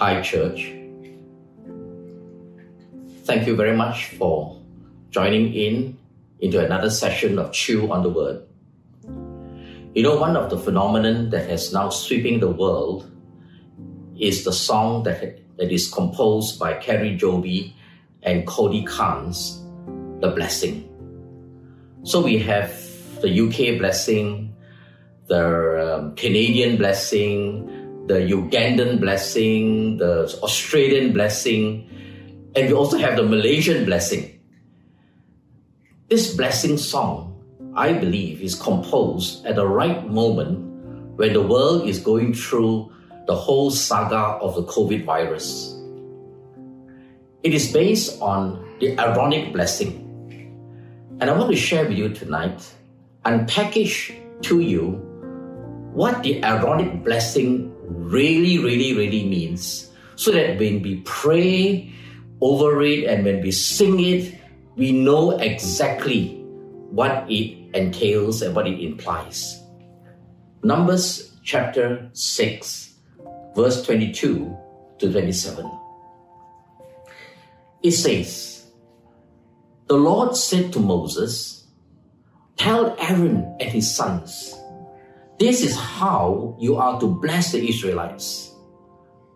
[0.00, 0.72] Hi, church.
[3.24, 4.58] Thank you very much for
[5.10, 5.98] joining in
[6.38, 8.42] into another session of Chew on the Word.
[9.94, 13.10] You know, one of the phenomenon that has now sweeping the world
[14.18, 15.20] is the song that,
[15.58, 17.70] that is composed by Kari Jobe
[18.22, 19.60] and Cody Carnes,
[20.20, 20.88] The Blessing.
[22.04, 22.72] So we have
[23.20, 24.56] the UK blessing,
[25.26, 27.79] the um, Canadian blessing,
[28.10, 31.86] the Ugandan blessing, the Australian blessing,
[32.56, 34.34] and we also have the Malaysian blessing.
[36.08, 37.38] This blessing song,
[37.76, 40.58] I believe, is composed at the right moment
[41.14, 42.90] when the world is going through
[43.28, 45.78] the whole saga of the COVID virus.
[47.44, 50.02] It is based on the Aaronic blessing.
[51.20, 52.58] And I want to share with you tonight,
[53.24, 54.18] unpackage
[54.50, 54.98] to you
[55.94, 61.92] what the Aaronic blessing really, really, really means, so that when we pray
[62.40, 64.34] over it and when we sing it,
[64.76, 66.36] we know exactly
[66.90, 69.60] what it entails and what it implies.
[70.62, 72.94] Numbers chapter 6,
[73.56, 74.56] verse 22
[74.98, 75.70] to 27.
[77.82, 78.66] It says,
[79.88, 81.66] The Lord said to Moses,
[82.56, 84.54] Tell Aaron and his sons,
[85.40, 88.52] this is how you are to bless the Israelites.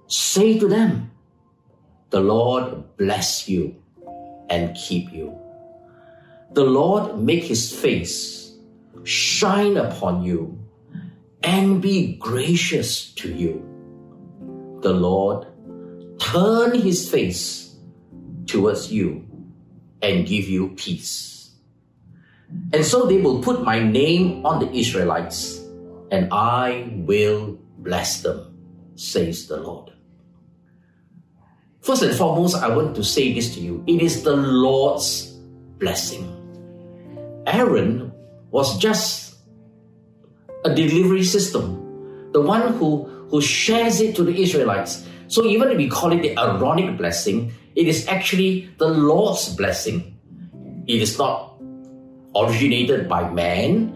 [0.07, 1.11] Say to them,
[2.11, 3.75] The Lord bless you
[4.51, 5.35] and keep you.
[6.53, 8.53] The Lord make his face
[9.03, 10.59] shine upon you
[11.43, 13.65] and be gracious to you.
[14.83, 15.47] The Lord
[16.21, 17.77] turn his face
[18.45, 19.27] towards you
[20.03, 21.57] and give you peace.
[22.73, 25.64] And so they will put my name on the Israelites,
[26.15, 28.39] and I will bless them,
[28.95, 29.91] says the Lord.
[31.83, 35.35] First and foremost, I want to say this to you it is the Lord's
[35.83, 36.31] blessing.
[37.47, 38.13] Aaron
[38.51, 39.37] was just
[40.65, 45.05] a delivery system, the one who, who shares it to the Israelites.
[45.27, 50.17] So even if we call it the Aaronic blessing, it is actually the Lord's blessing.
[50.87, 51.59] It is not
[52.37, 53.93] originated by man,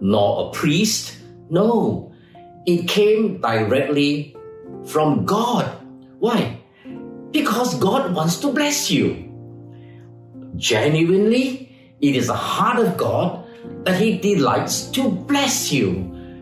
[0.00, 1.17] nor a priest.
[1.50, 2.12] No,
[2.66, 4.36] it came directly
[4.84, 5.66] from God.
[6.18, 6.60] Why?
[7.30, 9.24] Because God wants to bless you.
[10.56, 13.44] Genuinely, it is the heart of God
[13.84, 15.90] that He delights to bless you.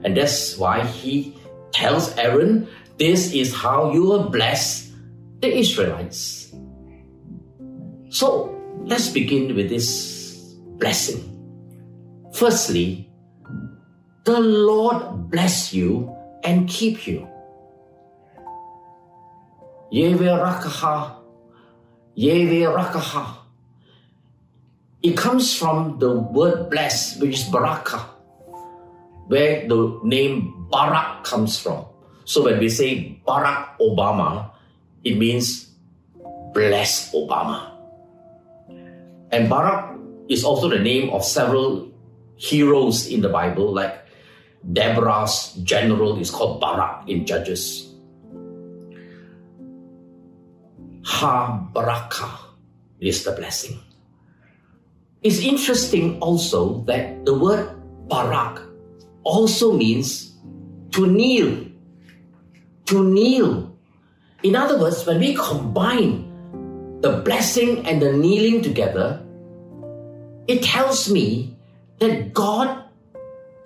[0.05, 1.37] And that's why He
[1.72, 2.69] tells Aaron,
[2.99, 4.91] This is how you will bless
[5.41, 6.55] the Israelites.
[8.09, 11.21] So let's begin with this blessing.
[12.33, 13.06] Firstly,
[14.27, 16.11] the Lord bless you
[16.43, 17.29] and keep you.
[25.03, 28.03] It comes from the word bless, which is barakah,
[29.29, 31.87] where the name Barack comes from.
[32.25, 34.51] So when we say Barack Obama,
[35.05, 35.71] it means
[36.53, 37.71] bless Obama.
[39.31, 39.97] And Barak
[40.29, 41.93] is also the name of several
[42.35, 44.06] heroes in the Bible, like
[44.72, 47.93] Deborah's general is called Barak in Judges.
[51.04, 52.28] Ha Baraka
[52.99, 53.78] is the blessing.
[55.22, 57.71] It's interesting also that the word
[58.09, 58.62] Barak
[59.22, 60.34] also means
[60.93, 61.66] to kneel.
[62.87, 63.77] To kneel.
[64.43, 66.27] In other words, when we combine
[67.03, 69.22] the blessing and the kneeling together,
[70.47, 71.56] it tells me
[71.98, 72.86] that God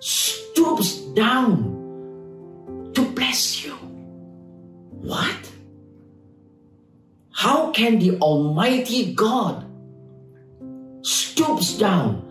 [0.01, 1.77] stoops down
[2.93, 3.73] to bless you.
[4.89, 5.37] What?
[7.31, 9.65] How can the Almighty God
[11.01, 12.25] stoops down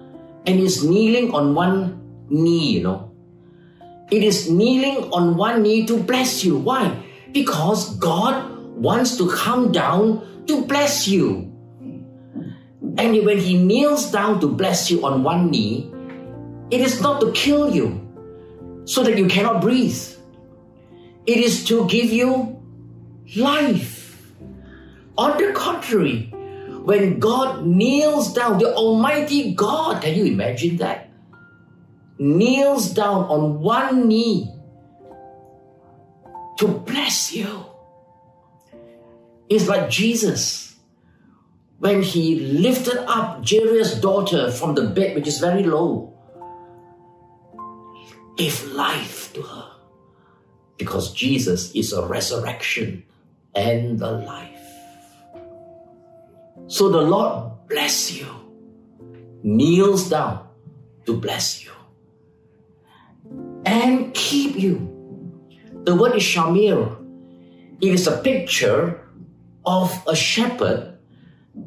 [0.46, 3.10] and is kneeling on one knee, you know?
[4.10, 6.58] It is kneeling on one knee to bless you.
[6.58, 6.90] Why?
[7.32, 11.46] Because God wants to come down to bless you.
[12.98, 15.90] And when He kneels down to bless you on one knee,
[16.70, 18.06] it is not to kill you
[18.84, 19.98] so that you cannot breathe.
[21.26, 22.60] It is to give you
[23.36, 24.26] life.
[25.18, 26.32] On the contrary,
[26.84, 31.10] when God kneels down, the Almighty God, can you imagine that?
[32.18, 34.50] Kneels down on one knee
[36.58, 37.66] to bless you.
[39.48, 40.70] It's like Jesus
[41.80, 46.09] when he lifted up Jairus' daughter from the bed, which is very low,
[48.40, 49.68] gave life to her.
[50.78, 53.04] Because Jesus is a resurrection
[53.54, 54.64] and the life.
[56.68, 58.24] So the Lord bless you,
[59.42, 60.48] kneels down
[61.04, 61.72] to bless you,
[63.66, 64.88] and keep you.
[65.84, 66.96] The word is shamir.
[67.82, 69.04] It is a picture
[69.66, 70.96] of a shepherd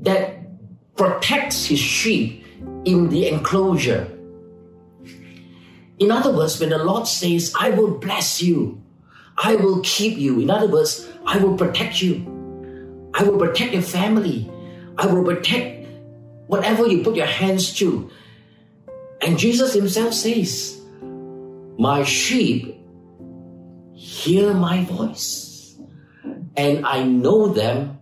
[0.02, 0.42] that
[0.96, 2.46] protects his sheep
[2.86, 4.13] in the enclosure.
[6.04, 8.84] In other words, when the Lord says, I will bless you,
[9.38, 10.42] I will keep you.
[10.42, 12.28] In other words, I will protect you.
[13.14, 14.52] I will protect your family.
[14.98, 15.88] I will protect
[16.48, 18.12] whatever you put your hands to.
[19.22, 20.82] And Jesus himself says,
[21.80, 22.76] My sheep
[23.94, 25.80] hear my voice,
[26.58, 28.02] and I know them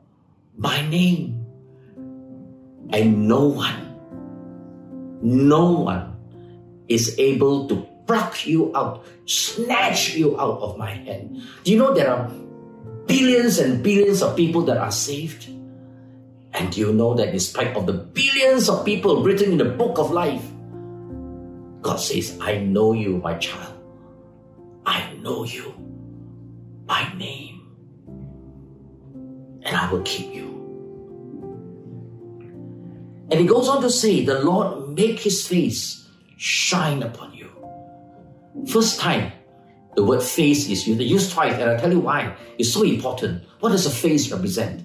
[0.58, 1.46] by name.
[2.90, 3.94] And no one,
[5.22, 6.18] no one
[6.88, 11.42] is able to pluck you out, snatch you out of my hand.
[11.64, 12.30] Do you know there are
[13.08, 15.48] billions and billions of people that are saved?
[16.54, 19.66] And do you know that in spite of the billions of people written in the
[19.66, 20.44] book of life,
[21.82, 23.74] God says, I know you, my child.
[24.86, 25.74] I know you
[26.86, 27.62] by name.
[29.64, 30.52] And I will keep you.
[33.32, 37.41] And he goes on to say, The Lord make his face shine upon you.
[38.68, 39.32] First time,
[39.96, 42.36] the word face is used, twice, and I'll tell you why.
[42.58, 43.44] It's so important.
[43.60, 44.84] What does a face represent?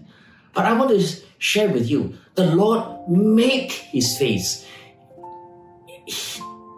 [0.54, 1.06] But I want to
[1.38, 4.66] share with you the Lord make his face.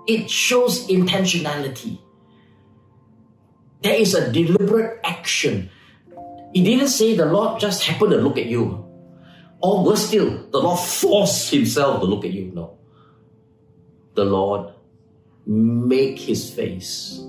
[0.07, 2.01] It shows intentionality.
[3.83, 5.71] There is a deliberate action.
[6.53, 8.85] He didn't say the Lord just happened to look at you.
[9.61, 12.51] Or worse still, the Lord forced himself to look at you.
[12.55, 12.79] No.
[14.15, 14.73] The Lord
[15.49, 17.21] make his face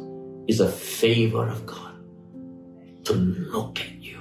[0.47, 1.95] is a favor of God
[3.05, 4.19] to look at you.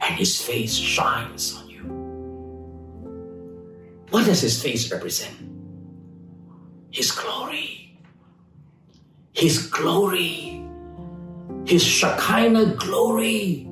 [0.00, 1.82] And his face shines on you.
[4.10, 5.36] What does his face represent?
[6.90, 7.96] His glory.
[9.32, 10.64] His glory.
[11.66, 13.70] His Shekinah glory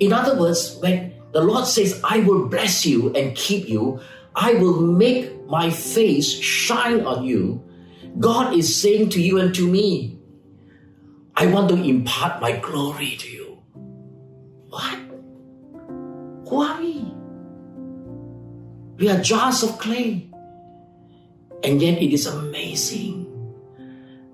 [0.00, 4.00] in other words, when the Lord says, I will bless you and keep you,
[4.34, 7.62] I will make my face shine on you,
[8.18, 10.18] God is saying to you and to me,
[11.36, 13.62] I want to impart my glory to you.
[14.68, 14.98] What?
[16.48, 17.12] Who are we?
[18.98, 20.28] We are jars of clay.
[21.64, 23.26] And yet it is amazing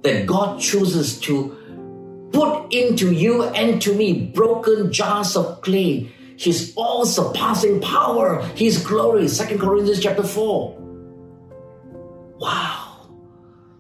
[0.03, 6.73] that God chooses to put into you and to me broken jars of clay his
[6.77, 8.43] all surpassing power.
[8.55, 9.29] His glory.
[9.29, 10.87] Second corinthians chapter 4
[12.39, 13.09] wow.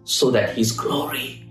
[0.05, 1.49] So that his glory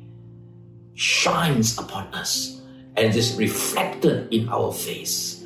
[0.94, 2.62] shines upon us
[2.96, 5.44] and is reflected in our face.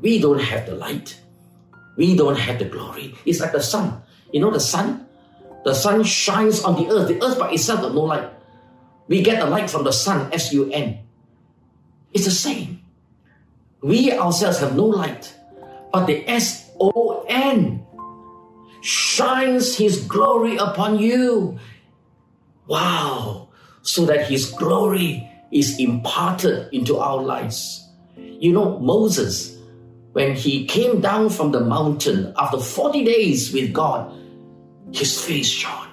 [0.00, 1.20] We don't have the light.
[1.96, 3.14] We don't have the glory.
[3.26, 4.02] It's like the sun.
[4.32, 5.06] You know the sun?
[5.64, 7.08] The sun shines on the earth.
[7.08, 8.30] The earth by itself has no light.
[9.08, 11.00] We get the light from the sun, S U N.
[12.12, 12.80] It's the same.
[13.82, 15.34] We ourselves have no light,
[15.92, 17.84] but the S O N
[18.82, 21.58] shines His glory upon you.
[22.66, 23.48] Wow!
[23.82, 27.88] So that His glory is imparted into our lives.
[28.16, 29.56] You know, Moses,
[30.12, 34.12] when he came down from the mountain after 40 days with God,
[34.92, 35.88] his face shone.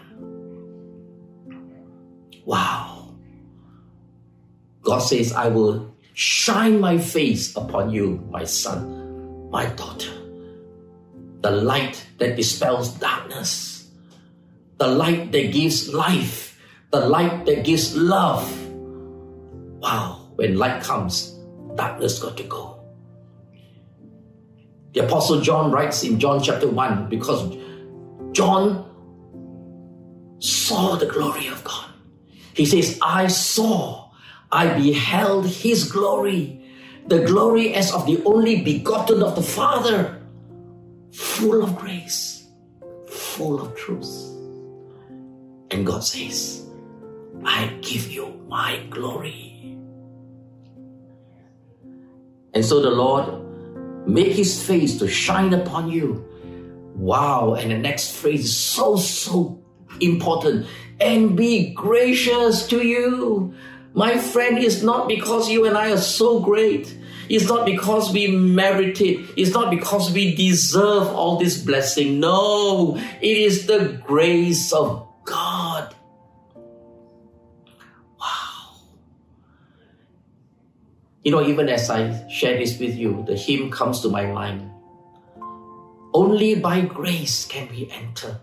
[2.46, 3.16] Wow.
[4.82, 10.12] God says, I will shine my face upon you, my son, my daughter.
[11.42, 13.92] The light that dispels darkness,
[14.78, 16.58] the light that gives life,
[16.90, 18.48] the light that gives love.
[19.84, 21.36] Wow, when light comes,
[21.76, 22.80] darkness got to go.
[24.94, 27.58] The Apostle John writes in John chapter 1 because
[28.32, 28.88] John
[30.40, 31.92] saw the glory of God.
[32.54, 34.05] He says, I saw
[34.56, 36.64] I beheld his glory,
[37.08, 40.22] the glory as of the only begotten of the Father,
[41.12, 42.48] full of grace,
[43.10, 44.08] full of truth.
[45.72, 46.66] And God says,
[47.44, 49.78] I give you my glory.
[52.54, 53.28] And so the Lord
[54.08, 56.24] made his face to shine upon you.
[56.96, 57.56] Wow.
[57.56, 59.62] And the next phrase is so, so
[60.00, 60.66] important.
[61.02, 63.54] And be gracious to you.
[63.96, 66.94] My friend, it's not because you and I are so great.
[67.30, 69.26] It's not because we merit it.
[69.38, 72.20] It's not because we deserve all this blessing.
[72.20, 75.96] No, it is the grace of God.
[78.20, 78.84] Wow.
[81.24, 84.70] You know, even as I share this with you, the hymn comes to my mind.
[86.14, 88.42] Only by grace can we enter.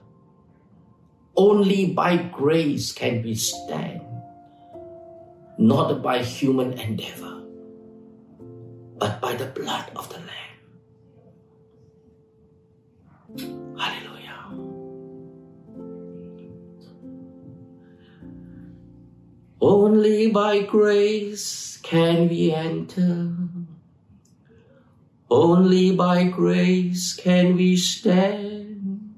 [1.36, 4.11] Only by grace can we stand.
[5.62, 7.40] Not by human endeavor,
[8.98, 10.58] but by the blood of the Lamb.
[13.78, 14.42] Hallelujah.
[19.60, 23.32] Only by grace can we enter.
[25.30, 29.14] Only by grace can we stand,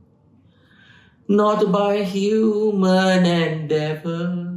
[1.26, 4.53] not by human endeavor,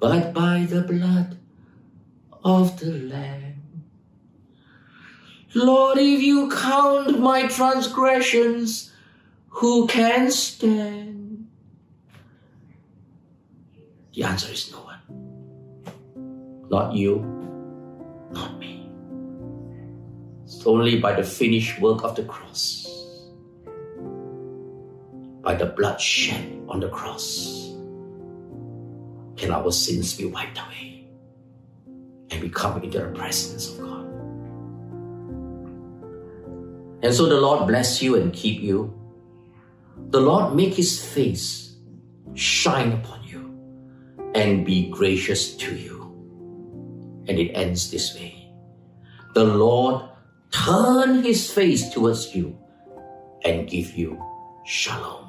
[0.00, 1.36] but by the blood
[2.44, 3.84] of the Lamb.
[5.54, 8.92] Lord, if you count my transgressions,
[9.48, 11.48] who can stand?
[14.14, 16.68] The answer is no one.
[16.70, 17.20] Not you,
[18.32, 18.90] not me.
[20.44, 22.86] It's only by the finished work of the cross,
[25.42, 27.67] by the blood shed on the cross,
[29.38, 31.08] can our sins be wiped away
[32.30, 34.04] and we come into the presence of God.
[37.02, 38.92] And so the Lord bless you and keep you.
[40.10, 41.76] The Lord make his face
[42.34, 43.38] shine upon you
[44.34, 45.96] and be gracious to you.
[47.28, 48.50] And it ends this way.
[49.34, 50.08] The Lord
[50.50, 52.58] turn his face towards you
[53.44, 54.20] and give you
[54.64, 55.27] shalom.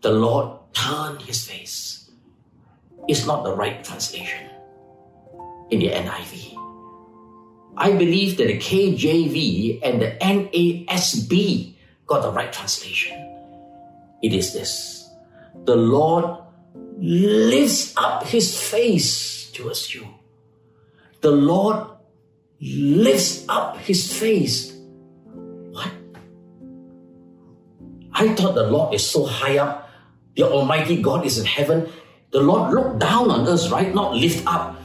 [0.00, 2.10] The Lord turned his face
[3.08, 4.48] It's not the right translation
[5.70, 6.56] in the NIV.
[7.76, 11.74] I believe that the KJV and the NASB
[12.06, 13.16] got the right translation.
[14.22, 15.08] It is this
[15.64, 16.44] The Lord
[16.98, 20.06] lifts up his face towards you.
[21.20, 21.86] The Lord
[22.60, 24.72] lifts up his face.
[25.72, 25.92] What?
[28.12, 29.89] I thought the Lord is so high up.
[30.36, 31.88] The Almighty God is in heaven.
[32.30, 33.94] The Lord looked down on us, right?
[33.94, 34.76] Not lift up.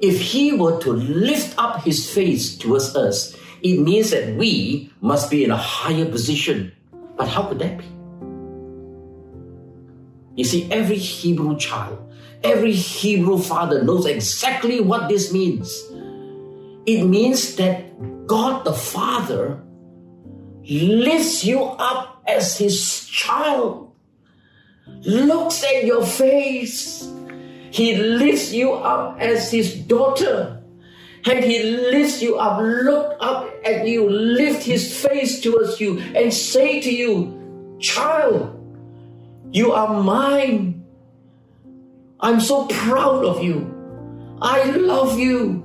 [0.00, 5.30] If He were to lift up His face towards us, it means that we must
[5.30, 6.72] be in a higher position.
[7.16, 7.84] But how could that be?
[10.36, 11.98] You see, every Hebrew child,
[12.44, 15.72] every Hebrew father knows exactly what this means.
[16.86, 19.62] It means that God the Father
[20.62, 23.85] lifts you up as His child,
[25.06, 27.08] looks at your face,
[27.70, 30.62] he lifts you up as his daughter.
[31.26, 36.32] And he lifts you up, look up at you, lift his face towards you, and
[36.32, 38.54] say to you, Child,
[39.50, 40.84] you are mine.
[42.20, 43.66] I'm so proud of you.
[44.40, 45.62] I love you.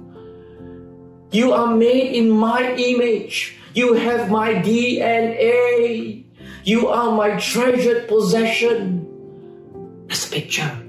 [1.32, 3.58] You are made in my image.
[3.74, 6.26] You have my DNA.
[6.64, 9.01] You are my treasured possession.
[10.32, 10.82] Picture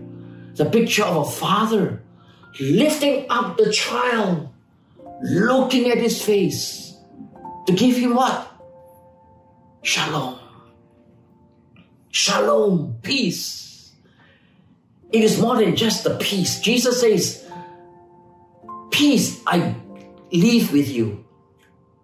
[0.54, 2.02] the picture of a father
[2.61, 4.49] lifting up the child,
[5.22, 6.96] looking at his face
[7.66, 8.49] to give him what?
[9.82, 10.38] Shalom.
[12.11, 13.92] Shalom, peace.
[15.11, 16.61] It is more than just the peace.
[16.61, 17.46] Jesus says,
[18.90, 19.75] Peace I
[20.30, 21.25] leave with you.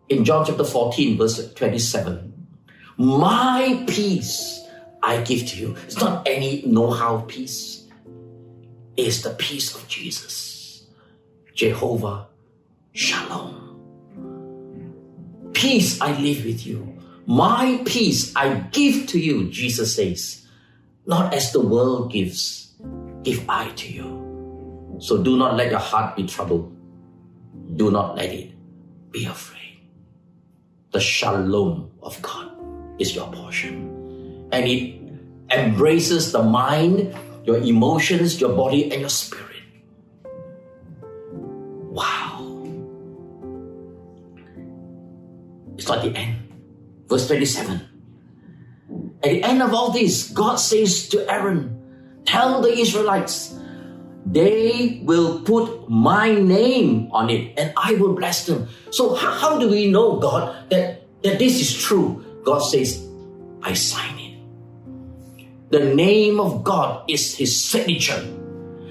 [0.09, 2.47] In John chapter 14, verse 27.
[2.97, 4.59] My peace
[5.09, 5.75] I give to you.
[5.87, 7.88] It's not any know how peace
[8.99, 10.85] it's the peace of Jesus.
[11.55, 12.27] Jehovah
[12.93, 13.55] Shalom.
[15.55, 16.99] Peace I live with you.
[17.25, 20.45] My peace I give to you, Jesus says.
[21.07, 22.75] Not as the world gives,
[23.23, 24.99] give I to you.
[24.99, 26.75] So do not let your heart be troubled.
[27.77, 28.53] Do not let it
[29.12, 29.79] be afraid.
[30.91, 32.50] The shalom of God
[32.99, 33.98] is your portion.
[34.52, 35.00] And it
[35.50, 37.14] embraces the mind
[37.45, 39.64] your emotions, your body, and your spirit.
[41.88, 42.45] Wow.
[45.76, 46.37] It's not the end.
[47.09, 47.81] Verse 27.
[49.25, 51.75] At the end of all this, God says to Aaron,
[52.26, 53.57] Tell the Israelites,
[54.26, 58.69] they will put my name on it and I will bless them.
[58.90, 62.23] So, how, how do we know, God, that, that this is true?
[62.45, 63.09] God says,
[63.62, 64.17] I sign
[65.70, 68.20] the name of God is his signature.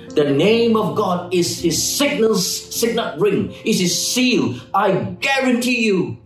[0.09, 4.59] The name of God is his signals, signet ring, is his seal.
[4.73, 6.17] I guarantee you,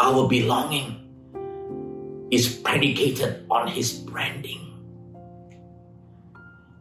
[0.00, 1.00] our belonging
[2.30, 4.60] is predicated on his branding.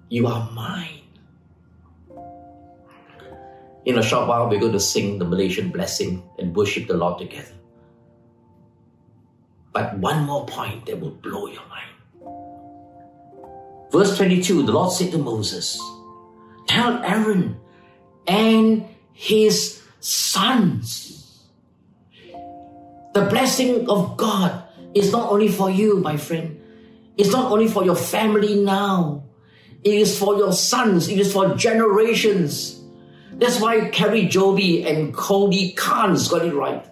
[0.10, 1.02] You are mine.
[3.86, 7.20] In a short while, we're going to sing the Malaysian blessing and worship the Lord
[7.20, 7.52] together.
[9.74, 11.90] But one more point that will blow your mind.
[13.92, 15.80] Verse 22 the Lord said to Moses,
[16.68, 17.60] Tell Aaron
[18.28, 21.44] and his sons.
[23.14, 24.64] The blessing of God
[24.94, 26.60] is not only for you, my friend.
[27.18, 29.24] It's not only for your family now.
[29.84, 31.10] It is for your sons.
[31.10, 32.82] It is for generations.
[33.34, 36.86] That's why Kari Jobe and Cody Carnes got it right.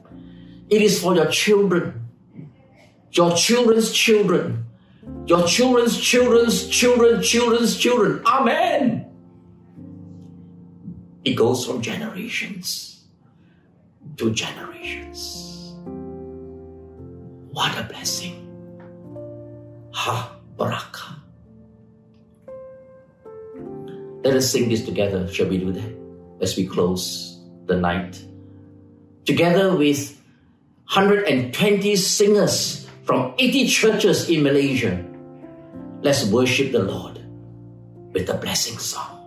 [0.69, 2.00] It is for your children,
[3.11, 4.65] your children's children,
[5.25, 8.21] your children's children's children, children's children.
[8.25, 9.07] Amen.
[11.23, 13.03] It goes from generations
[14.17, 15.73] to generations.
[17.51, 18.37] What a blessing.
[19.93, 21.21] Ha Baraka.
[24.23, 25.27] Let us sing this together.
[25.31, 25.93] Shall we do that
[26.41, 28.23] as we close the night?
[29.25, 30.17] Together with
[30.93, 32.80] 120 singers
[33.11, 34.95] from 80 churches in Malaysia,
[36.01, 37.19] let's worship the Lord
[38.13, 39.20] with the blessing song.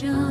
[0.00, 0.29] Children.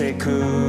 [0.00, 0.63] May his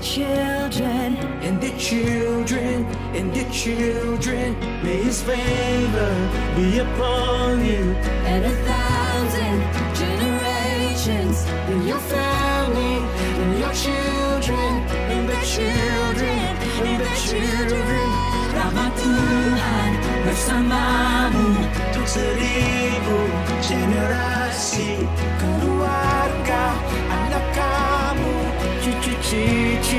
[0.00, 2.84] children, and their children,
[3.14, 4.56] and their children.
[4.82, 6.12] May his favor
[6.56, 7.94] be upon you.
[8.24, 9.58] and a thousand
[9.94, 12.96] generations in your family,
[13.40, 14.72] and your children,
[15.12, 16.38] and their children,
[16.86, 18.06] and their children.
[18.56, 19.90] Rahmat Tuhan
[20.26, 21.46] bersamamu.
[21.90, 23.18] Untuk seribu
[23.62, 25.04] generasi
[25.40, 26.74] keluarga
[29.30, 29.36] 机
[29.80, 29.96] 器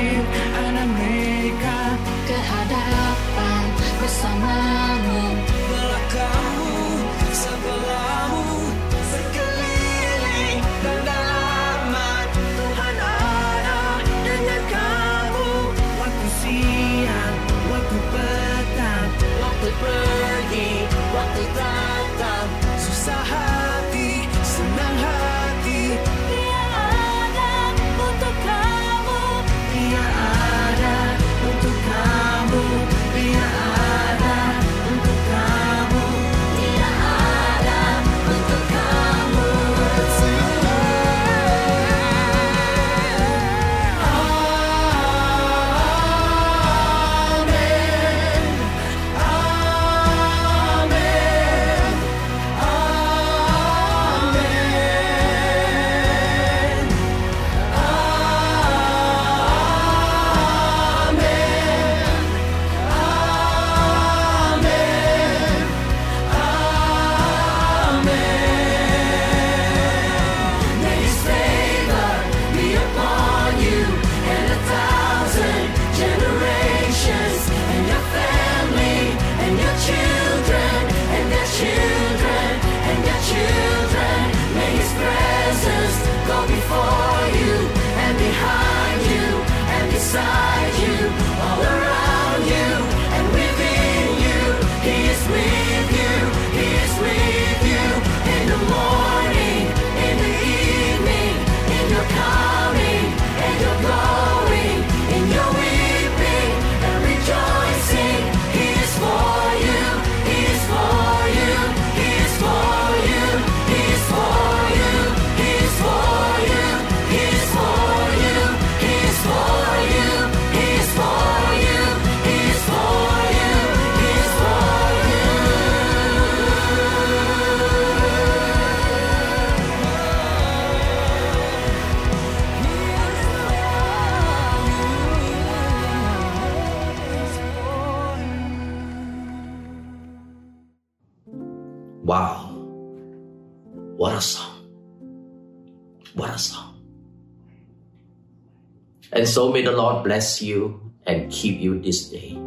[149.10, 152.38] And so may the Lord bless you and keep you this day.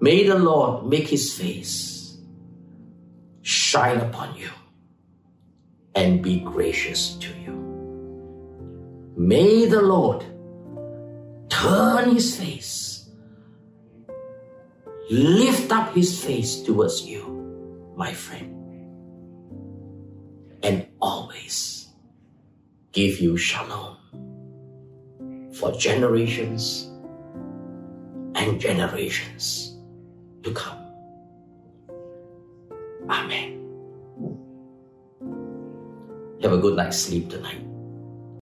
[0.00, 2.18] May the Lord make his face
[3.42, 4.50] shine upon you
[5.94, 7.56] and be gracious to you.
[9.16, 10.24] May the Lord
[11.48, 13.08] turn his face,
[15.10, 17.24] lift up his face towards you,
[17.96, 18.52] my friend,
[20.62, 21.88] and always
[22.92, 24.03] give you shalom
[25.64, 26.90] for generations
[28.34, 29.78] and generations
[30.42, 30.76] to come.
[33.08, 33.52] Amen.
[36.42, 37.64] Have a good night's sleep tonight.